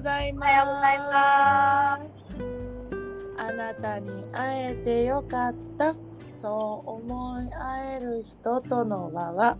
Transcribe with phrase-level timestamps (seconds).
[0.00, 0.48] ございます。
[0.48, 1.98] おはようございま
[3.36, 3.42] す。
[3.42, 5.94] あなたに会えてよかった。
[6.32, 9.58] そう思い合える人との輪は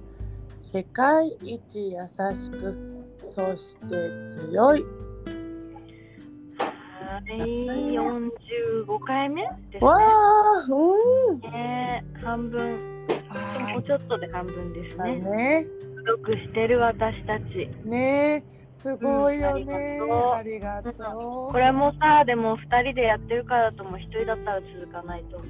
[0.56, 1.98] 世界一優
[2.34, 3.86] しく、そして
[4.50, 4.84] 強い。
[6.56, 10.04] はい、四十五回目ですわね。
[10.06, 11.40] あ、うん。
[11.40, 12.78] ね半分、
[13.68, 15.16] もうちょっとで半分ですだね。
[15.16, 15.66] ね。
[16.06, 17.68] よくしてる私たち。
[17.84, 18.42] ね
[18.80, 19.98] すごいようんね。
[20.10, 20.92] あありがと
[21.52, 25.46] これもさ、でも二人でやってるからだとも一人だったら続かないと思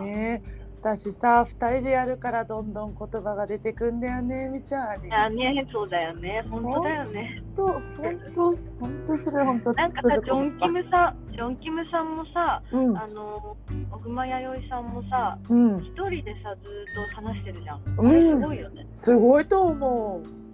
[0.00, 0.04] う。
[0.04, 0.42] ね
[0.82, 4.88] 私さ、二人でやるからどんどん言葉が出てくんだよね、みちゃん。
[4.90, 6.44] ありいがやね、そうだよね。
[6.50, 7.42] 本当だよね。
[7.54, 7.68] とう。
[7.68, 12.98] ほんと、ほんとそれほんとなんかさ、ジョンキムさん、ジョンキムさんもさ、うん。
[12.98, 13.56] あの、
[13.92, 15.78] 奥間弥生さんもさ、うん。
[15.78, 17.82] 一人でさ、ずっと話してるじゃん。
[17.98, 18.86] うんすごいよね。
[18.92, 20.45] すごいと思う。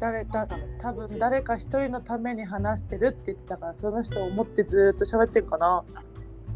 [0.00, 0.46] 誰た
[0.80, 5.84] 多分誰か一人のために話してるって言ってたからその人を思ってずっと喋ってるかな。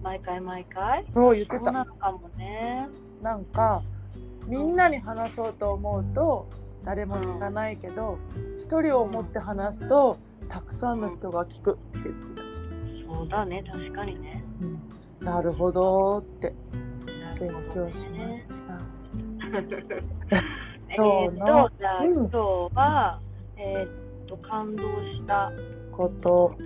[0.02, 1.04] 毎回毎回。
[1.14, 1.72] そう言ってた。
[1.72, 2.88] なのかもね。
[3.22, 3.82] なんか
[4.46, 6.48] みんなに話そうと思うと
[6.84, 8.18] 誰も聞かないけど
[8.58, 10.18] 一人を思って話すと
[10.48, 14.44] たくさんの人が聞くって言ってた、そうだね、確かにね。
[14.60, 16.52] うん、なるほどって。
[17.38, 20.36] 勉強しまねした。
[20.92, 21.46] えそうな。
[21.46, 22.12] ーと、じゃあ、うん。
[22.14, 22.38] 今日
[22.74, 23.20] は、
[23.64, 25.52] えーっと、感動した。
[25.92, 26.56] こと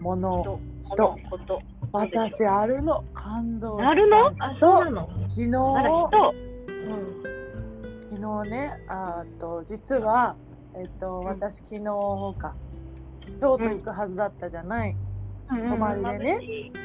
[0.00, 0.60] もの人、
[0.94, 1.60] 人こと。
[1.92, 3.04] 私あるの。
[3.14, 5.08] 感動なるのあ、した人そうなの？
[5.14, 5.46] 昨日。
[5.56, 6.34] あら、人。
[8.10, 10.36] 昨日ねあーと実は
[10.74, 11.24] えっとん。
[11.24, 11.84] 私昨日
[12.38, 12.54] か。
[13.40, 14.96] 京都行くはずだったじゃない、
[15.50, 15.68] うん。
[15.70, 16.38] 泊まりでね。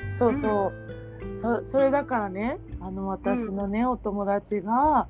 [0.10, 5.08] そうそう、そそれだからねあの私のね、お友達が、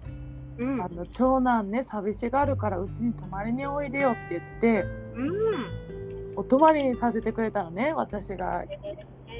[0.57, 0.81] うん。
[0.81, 4.83] あの長男ね寂しがるからうちに泊まりにおいでよって言って
[5.15, 6.33] うん。
[6.35, 8.63] お泊まりにさせてくれたのね私が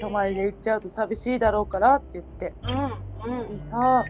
[0.02, 3.42] 泊まりで行っちゃうと寂しいだろうからって言ってうん。
[3.42, 3.48] うん。
[3.50, 4.04] でさ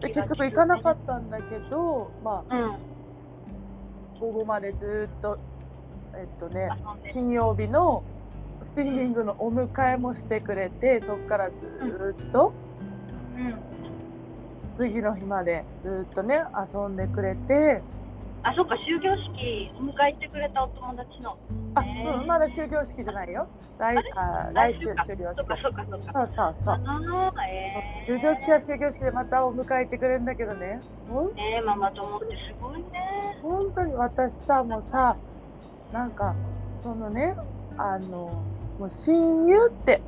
[0.00, 2.76] で結局行かなかったんだけどまあうん。
[4.18, 5.38] 午後までずっと
[6.18, 6.68] えっとね
[7.12, 8.04] 金曜日の
[8.62, 11.64] スイミングのお迎えもしてくれてそっからず
[12.28, 12.69] っとうん。
[14.80, 17.82] 次の日までずっとね遊んでくれて。
[18.42, 21.36] あ、そっか、終業式、お迎え行ってくれたお友達の。
[21.74, 23.46] あ、ねうん、まだ終業式じゃないよ。
[23.78, 25.04] 来あ来週か。
[25.04, 25.36] 終了式。
[25.36, 26.74] そっか、そうそうそう。
[26.86, 28.12] ああ、えー。
[28.14, 30.80] 終業式は終業式でまたお迎え行ってくれるんだけどね。
[31.10, 31.34] ほん？
[31.34, 33.38] ねえ、ママ友ってすごいね。
[33.42, 35.18] 本当に私さもうさ
[35.92, 36.34] なんか
[36.72, 37.36] そのね
[37.76, 38.42] あの
[38.78, 40.00] もう親友って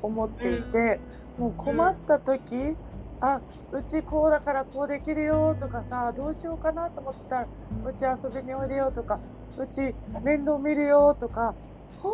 [0.00, 1.00] 思っていて、
[1.36, 2.76] もう困った時、
[3.20, 3.40] あ
[3.72, 7.46] うちこうだからこうできるよとかさどうしようかなと思ってたら
[7.84, 9.20] うち遊びにおいでよとか
[9.58, 11.54] うち面倒見るよとか
[12.02, 12.12] 本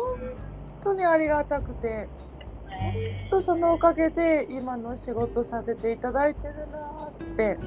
[0.81, 2.09] 当にありがたくて
[2.69, 7.57] え本当そのおかげで今の仕事させていただいてるなって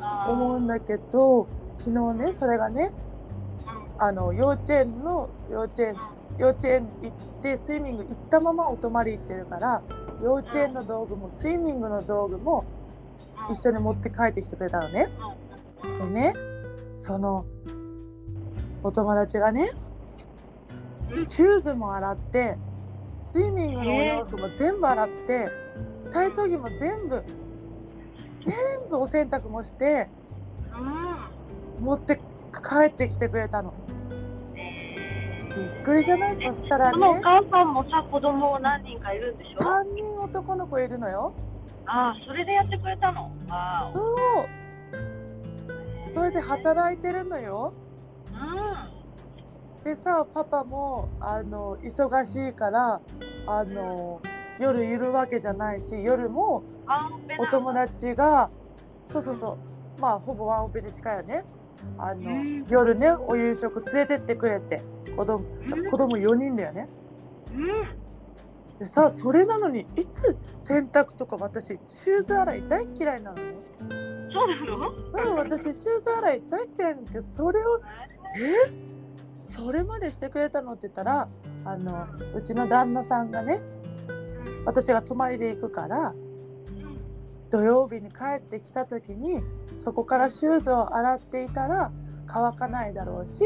[0.00, 1.46] ー、思うんだけど
[1.78, 2.90] 昨日ねそれがね
[3.98, 5.96] あの幼稚園の幼稚園
[6.38, 7.12] 幼稚園行っ
[7.42, 9.82] てスイミング行ったままお泊まり行ってるから
[10.22, 12.64] 幼稚園の道具もスイミングの道具も
[13.50, 15.08] 一緒に持って帰ってきてくれたのね。
[16.00, 16.34] でね
[16.96, 17.44] その
[18.82, 19.70] お友達がね
[21.28, 22.56] シューズも洗って
[23.18, 25.48] スイミングのお洋服も全部洗って
[26.12, 27.22] 体操着も全部
[28.44, 28.54] 全
[28.88, 30.08] 部お洗濯もして
[31.78, 31.84] うん。
[31.84, 32.16] 持って
[32.52, 33.72] 帰ってきてくれたの。
[34.54, 36.36] びっくりじゃない？
[36.36, 39.62] そしたらそのおね母さんもさ、子供何人かいるんでしょ？
[39.62, 41.34] あ3人男の子いるのよ。
[41.88, 43.30] あ、それでやってくれたの？
[43.50, 44.00] あそ
[44.42, 46.14] う。
[46.14, 47.72] それで働いてるのよ。
[48.34, 48.90] あ。
[49.84, 53.00] でさパパもあの忙しいから
[53.46, 54.20] あの
[54.58, 56.62] 夜いるわけじゃないし夜も
[57.38, 58.50] お友達が
[59.04, 59.58] そうそうそ
[59.96, 60.00] う。
[60.00, 61.44] まあほぼワンオペに近いよね。
[61.96, 62.66] あの、うん。
[62.68, 64.82] 夜ねお夕食連れてってくれて。
[65.16, 65.90] 子供うん。
[65.90, 66.88] 子供4人だよね。
[67.54, 68.07] うん。
[68.78, 73.54] でさそれなのにいつ洗濯とか私シューズ洗い大嫌いなのね？
[74.32, 74.90] そうなの？
[74.90, 77.80] うん私シューズ洗い大嫌いなんだけどそれを
[78.36, 78.88] え？
[79.56, 81.28] それまでしてくれたのって言ったら
[81.64, 83.60] あのうちの旦那さんがね
[84.64, 86.14] 私が泊まりで行くから
[87.50, 89.40] 土曜日に帰ってきた時に
[89.76, 91.90] そこからシューズを洗っていたら
[92.26, 93.44] 乾かないだろうしち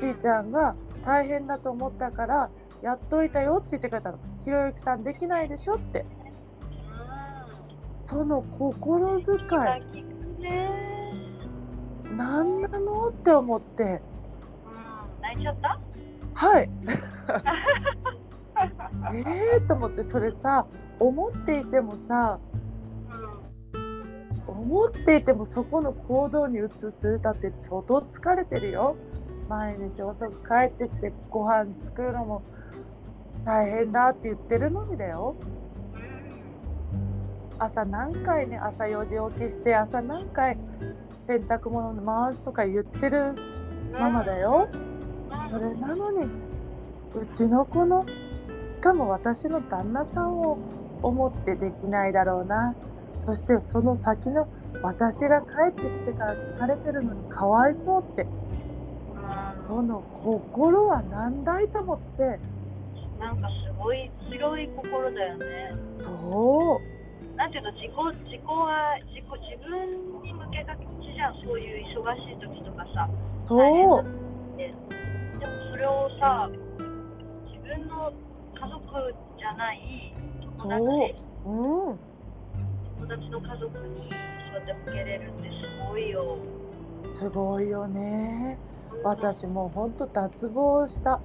[0.00, 2.50] ーちゃんが大変だと思ったから
[2.82, 4.18] やっといたよって言ってくれたの。
[4.40, 6.04] ひろゆきさんできないでしょって。
[8.04, 10.04] その心遣い。
[12.16, 14.02] 何なのって思って。
[14.66, 14.70] う
[15.18, 15.22] ん。
[15.22, 15.80] 泣いちゃった？
[16.34, 16.68] はい。
[19.14, 20.02] えーと思って。
[20.02, 20.66] それさ
[20.98, 22.38] 思っていてもさ
[24.46, 27.20] 思っていてもそこの行動に移す。
[27.20, 28.96] だって相当疲れてるよ
[29.48, 32.42] 毎日遅く帰ってきてご飯作るのも
[33.44, 35.36] 大変だって言ってるのにだよ。
[37.58, 40.58] 朝何回ね朝4時起きして朝何回
[41.16, 43.34] 洗濯物回すとか言ってる
[43.92, 44.68] ママだよ。
[45.50, 46.28] それなのに
[47.14, 48.06] うちの子の
[48.66, 50.58] しかも私の旦那さんを
[51.02, 52.74] 思ってできないだろうな。
[53.18, 54.48] そしてその先の
[54.82, 58.26] 私が帰ってきてから疲れてるのにかわいそうって
[59.72, 62.38] その心は何だいと思って。
[63.18, 65.72] なんかすごい強い心だよね。
[66.02, 66.78] そ
[67.32, 67.36] う。
[67.36, 67.90] なんていうの自己
[68.28, 69.88] 自己は自己自分
[70.20, 73.08] に向けがちじゃんそういう忙しい時とかさ。
[73.48, 73.56] そ
[74.00, 74.04] う。
[74.58, 76.50] ででもそれをさ
[77.48, 78.12] 自分の
[78.52, 80.14] 家族じゃない
[80.58, 81.16] 友達。
[81.46, 81.48] う。
[81.48, 81.98] ん。
[83.00, 84.10] 友達の家族に
[84.52, 85.56] そうやって向けれるってす
[85.88, 86.36] ごいよ。
[87.14, 88.58] すごいよね。
[89.04, 91.20] 私もうほんと脱帽した。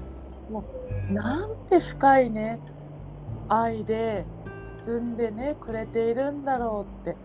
[0.49, 0.63] も
[1.09, 2.59] うなんて深いね
[3.49, 4.25] 愛で
[4.83, 7.17] 包んでねくれているんだろうって。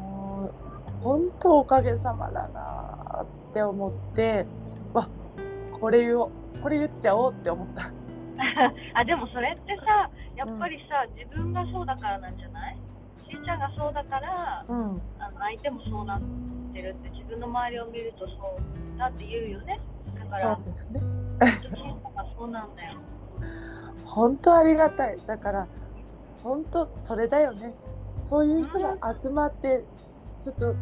[0.00, 4.46] もう本当おかげさまだなって思って。
[4.92, 5.08] わ
[5.72, 6.30] これ言おう
[6.62, 7.82] これ言っちゃおうって思った。
[8.94, 12.76] あでもそれってさやっぱりさ、自分がそうだからなんじゃない？
[13.28, 15.00] しーちゃんがそうだからうん。
[15.18, 16.20] あの相手もそうな
[16.76, 19.80] ってるって自分の周りを見るとそうだって言うよね。
[20.14, 21.00] だかそらうですね。
[22.38, 22.98] そうなんだよ。
[24.04, 25.18] 本当ありがたい。
[25.26, 25.66] だから
[26.42, 27.74] 本当それだよね。
[28.18, 29.84] そういう人が集まって
[30.40, 30.74] ちょっと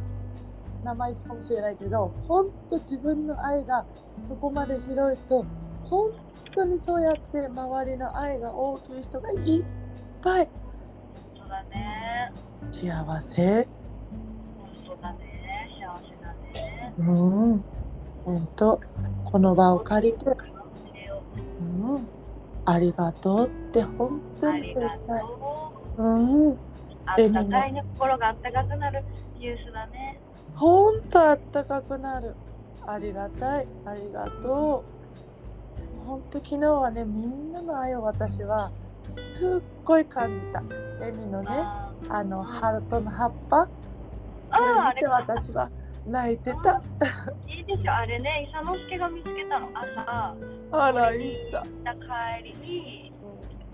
[0.84, 3.86] 生意気かもしれないけど本当自分の愛が
[4.16, 5.44] そこまで広いと
[5.84, 6.12] 本
[6.54, 9.64] 当にそうやって周りの愛が大きい人がいっ
[10.22, 10.48] ぱい。
[11.36, 12.32] そうだね。
[12.72, 13.68] 幸せ
[16.98, 17.64] ねうん
[18.24, 18.80] 本当
[19.24, 20.30] この場を借りて、
[21.60, 21.64] う
[21.98, 22.08] ん、
[22.64, 26.58] ありがとうって本当に言いたいとうんう
[27.06, 29.04] あったかいね心があったかくなる
[29.38, 30.20] ニュースだね
[30.54, 32.34] ほんとあったかくなる。
[32.86, 33.66] ありがたい。
[33.84, 34.84] ありがと
[36.04, 36.06] う。
[36.06, 38.70] ほんと昨日はね、みんなの愛を私は
[39.10, 40.62] すっごい感じた。
[41.04, 43.68] エミのね、ああのハートの葉っぱ。
[44.50, 45.70] あこあれ見て私は
[46.06, 46.82] 泣いてた。
[47.48, 50.34] いいでしょあれね伊佐之助が見つけたの朝
[50.72, 51.62] あら、いいさ。
[51.62, 53.12] 帰りに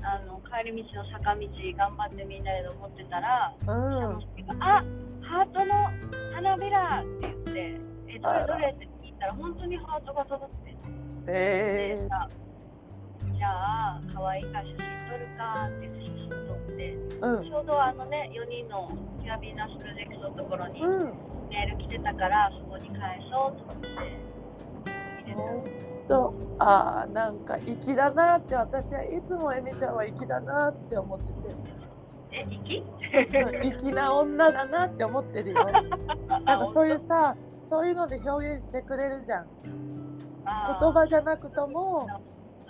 [0.03, 1.41] あの帰り道の坂道
[1.77, 3.67] 頑張ってみんなで登ってたらうん。
[3.67, 4.85] 佐之助が「あ
[5.23, 5.75] ハートの
[6.35, 10.77] 花びら」って言って「えどれどれ?」って聞いたら本当にハートが届って
[11.27, 12.29] えでさ
[13.37, 14.77] じゃあ可愛いから写真
[15.11, 17.45] 撮るかって写真撮ってー、うん。
[17.45, 18.89] ちょうどあのね4人の
[19.21, 21.13] キラビーナスプロジェクトのところにうん。
[21.91, 23.89] メール来てたからそこに返そうと思って
[25.25, 31.33] 入れたああ、なんか粋だなって私はいつもエミちゃんは粋だなって思ってて。
[32.33, 32.85] え、息
[33.65, 35.65] うん粋な女だなって思ってるよ。
[36.45, 39.47] なんかそういうさ、そういうので表現してくれるじゃん。
[40.81, 42.07] 言葉じゃなくとも、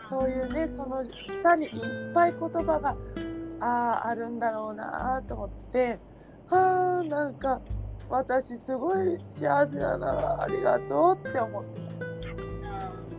[0.08, 2.96] そういうね、その下にいっぱい言葉が
[3.60, 5.98] あああるんだろうなと思って、
[6.50, 7.60] ああなんか
[8.08, 12.10] 私すごい幸せだなありがとうって思ってた。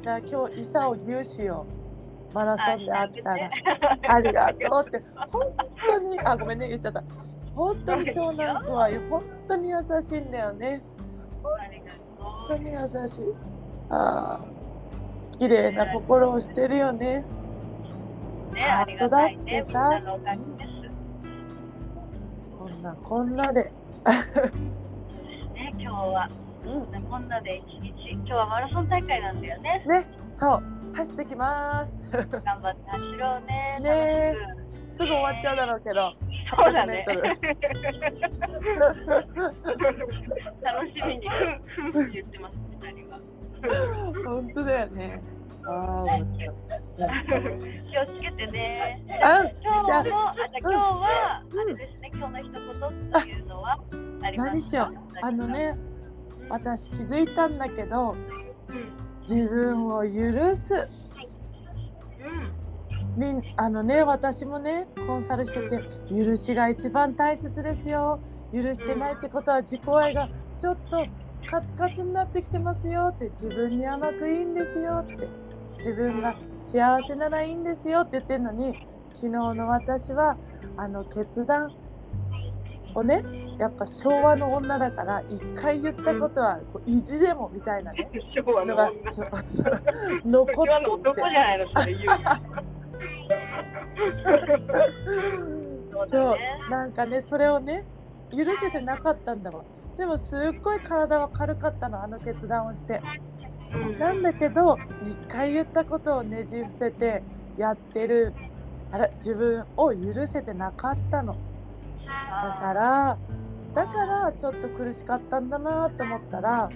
[0.02, 2.34] じゃあ今日イサを牛しよう。
[2.34, 3.50] マラソンで会ったら。
[4.16, 5.54] ありがとうって、本
[5.88, 7.04] 当に、あ、ごめんね、言っちゃった。
[7.56, 10.82] 本当に長男君は本当に優しいんだよね。
[12.18, 13.24] 本と当に優しい。
[13.90, 14.46] ああ、
[15.38, 17.26] 綺麗な心をしてるよね。
[18.52, 18.56] う。
[18.56, 19.44] ね、ありがたいね。
[19.46, 20.82] みんだってさなのおかげです。
[22.58, 23.72] こんなこんなで。
[25.92, 26.30] ね、今日は、
[26.64, 29.84] うん、ねこんなで一日、今日はマラソン大会なんだよね。
[29.86, 30.64] ね、そう、
[30.96, 32.00] 走ってきます。
[32.12, 32.26] 頑
[32.62, 33.78] 張って走ろうね。
[33.82, 34.34] ね
[34.88, 36.14] すぐ終わっちゃうだろうけど。
[36.56, 37.06] そうだね。
[37.08, 37.30] 800メ
[40.62, 41.28] 楽しみに、
[41.76, 43.20] ふんふんって言ってます、二人は。
[44.26, 45.22] 本当だよね。
[45.66, 46.48] ああ、 気
[47.98, 49.02] をつけてね。
[49.24, 50.16] あ今日も、あ、じゃあ今
[50.70, 52.64] 日は、あれですね、今日の一言
[54.42, 54.96] 何しよう。
[55.22, 55.78] あの、ね、
[56.50, 58.16] 私気づいたんだけど、
[58.70, 60.88] うん、自分を許す。
[62.20, 65.80] うん、みんあのね私もねコンサルしてて
[66.10, 68.20] 許しが一番大切ですよ
[68.54, 70.30] 許してないってことは自己愛が
[70.60, 71.06] ちょっと
[71.48, 75.28] カツカツになってきてますよって自分に甘くいいんですよって
[75.78, 78.76] 自分が幸せならいいんですよって言ってるのに
[79.16, 80.38] 昨日の私は
[80.78, 81.74] あの決断
[82.94, 83.24] をね
[83.62, 88.10] やっぱ昭和の女だから一回言ったことはこう意地でもみたいなね。
[88.36, 88.91] 昭和の女。
[90.25, 91.68] 残昭和のっていて男じゃないの、
[96.08, 96.38] そう。
[96.72, 97.86] なんかねそれをね
[98.32, 99.63] 許せてなかったんだわ。
[99.96, 103.00] でもすっごい体は軽かったのあの決断をして。
[103.75, 104.00] うん。
[104.00, 107.22] なんだけど一回言ったことをねじ伏せて
[107.58, 108.34] やってる。
[108.91, 111.38] あら自分を許せてなかったの。
[112.08, 113.18] だから
[113.74, 116.70] だからちょっと苦しかったんだなと思ったら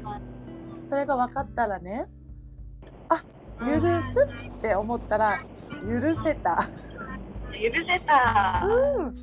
[0.90, 2.06] それが分かったらね
[3.10, 3.24] あ
[3.60, 6.68] 許すって思ったら許せた。
[7.52, 8.66] 許せた。
[8.66, 9.16] うん。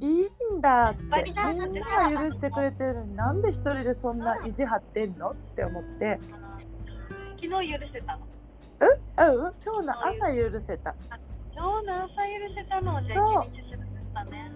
[0.00, 1.02] いいんだって。
[1.24, 6.18] みんなが許してくれてるのになんで一人でそんな意地張ってんのって思って。
[7.36, 7.58] 昨日許
[7.92, 8.26] せたの。
[8.80, 9.52] うんうん？
[9.64, 10.94] 今日の朝許せた。
[11.54, 14.52] 今日の朝許せたのじゃあ一日するんだね。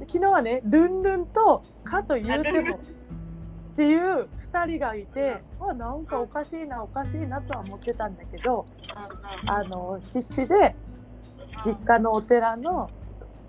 [0.00, 8.66] 昨日はねルンルンとかと言うてもっていう2人がいてあなんかおかしいなおかしいなとは思ってたんだけど
[9.46, 10.74] あの必死で
[11.64, 12.90] 実家のお寺の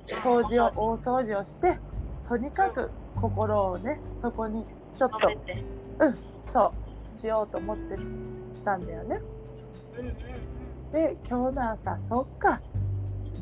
[0.07, 1.79] 掃除を大掃除をして
[2.27, 5.63] とにかく心をねそこにちょっと止めて。
[6.43, 6.73] そ
[7.12, 7.97] うしようと思って
[8.65, 9.21] たんだよね。
[9.97, 10.53] うんうん
[10.93, 12.62] で今日の朝そっか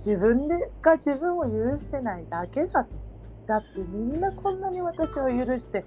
[0.04, 2.98] 自分でが自分を許してないだけだと
[3.46, 5.86] だってみんなこんなに私を許して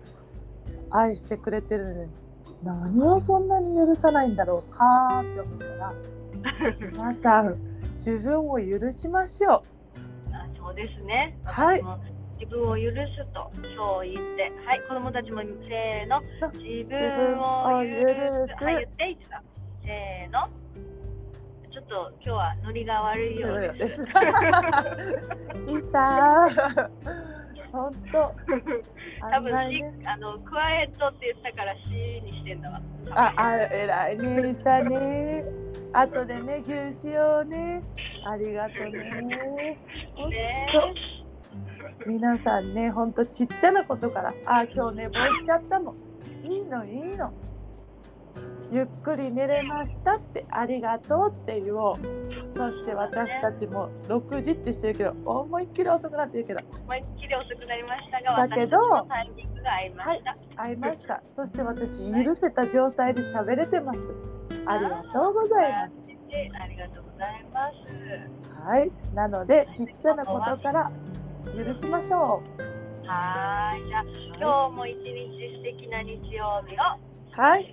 [0.90, 2.10] 愛してくれてるのに
[2.62, 5.94] 何をそんなに許さないんだろうかって思ったら
[6.92, 7.58] 皆さん
[7.94, 9.62] 自分を許しましょ
[10.32, 11.36] あそうですね。
[11.44, 11.82] はい
[12.38, 16.20] 自分を許すとそう言って、はい、子供たちもせーの、
[16.52, 18.64] 自分を許す。
[18.64, 19.42] はい、言って、一だ。
[19.82, 20.42] せーの。
[21.74, 23.96] ちょっと今日はノリが悪いうようでです。
[23.98, 24.02] す。
[24.04, 26.48] いさ
[27.72, 28.32] 本当
[29.28, 31.88] 多分しあねあのクワイエットって言ったからし
[32.22, 32.80] にしてんだわ。
[33.10, 35.44] あ、あ、偉いね、いさね。
[35.92, 37.82] 後でね、牛しようね。
[38.24, 39.78] ありがとうね。
[40.14, 40.94] ほんねと
[42.06, 45.96] 皆さんね、ほんとちっちゃなことから、あ、今日寝坊しちゃったもん。
[46.44, 47.32] いいの、いいの。
[48.74, 51.94] ゆっくり寝れましたって、ありがとうって言おう。
[52.56, 60.36] そして私たちも6時ってしてるけど、思いっきり遅くなってるけど、思いっきり遅くなりましたが、だけど私たちのタイミングが合いました。
[60.56, 61.22] 会いました。
[61.36, 64.00] そして私、許せた状態で喋れてます。
[64.66, 66.08] ありがとうございます。
[66.60, 67.70] ありがとうございま
[68.58, 68.66] す。
[68.66, 70.90] はい、なのでちっちゃなことから
[71.56, 72.42] 許しましょ
[73.06, 74.06] はーい、じゃあう。
[74.36, 77.13] 今日も一日素敵な日曜日を。
[77.36, 77.66] はい、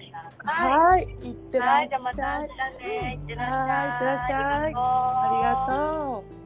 [0.44, 0.72] はい。
[0.72, 2.40] はい、いってはい、らっしゃい。
[2.40, 6.41] はいいってらっしゃいありがとう。